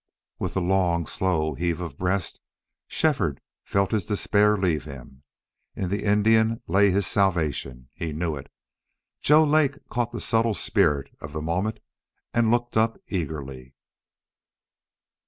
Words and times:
With 0.39 0.55
a 0.57 0.61
long, 0.61 1.05
slow 1.05 1.53
heave 1.53 1.79
of 1.79 1.95
breast 1.95 2.39
Shefford 2.87 3.39
felt 3.63 3.91
his 3.91 4.03
despair 4.03 4.57
leave 4.57 4.85
him. 4.85 5.21
In 5.75 5.89
the 5.89 6.05
Indian 6.05 6.59
lay 6.65 6.89
his 6.89 7.05
salvation. 7.05 7.87
He 7.93 8.11
knew 8.11 8.35
it. 8.35 8.51
Joe 9.21 9.43
Lake 9.43 9.77
caught 9.89 10.11
the 10.11 10.19
subtle 10.19 10.55
spirit 10.55 11.15
of 11.19 11.33
the 11.33 11.41
moment 11.43 11.81
and 12.33 12.49
looked 12.49 12.75
up 12.77 12.99
eagerly. 13.09 13.75